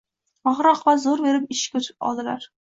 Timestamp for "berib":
1.27-1.45